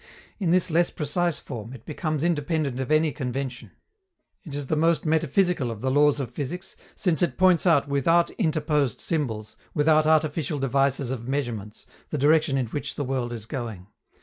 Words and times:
In 0.39 0.49
this 0.49 0.71
less 0.71 0.89
precise 0.89 1.37
form, 1.37 1.73
it 1.73 1.85
becomes 1.85 2.23
independent 2.23 2.79
of 2.79 2.89
any 2.89 3.11
convention; 3.11 3.69
it 4.43 4.55
is 4.55 4.65
the 4.65 4.75
most 4.75 5.05
metaphysical 5.05 5.69
of 5.69 5.81
the 5.81 5.91
laws 5.91 6.19
of 6.19 6.31
physics 6.31 6.75
since 6.95 7.21
it 7.21 7.37
points 7.37 7.67
out 7.67 7.87
without 7.87 8.31
interposed 8.31 8.99
symbols, 8.99 9.57
without 9.75 10.07
artificial 10.07 10.57
devices 10.57 11.11
of 11.11 11.27
measurements, 11.27 11.85
the 12.09 12.17
direction 12.17 12.57
in 12.57 12.65
which 12.65 12.95
the 12.95 13.03
world 13.05 13.31
is 13.31 13.45
going. 13.45 13.89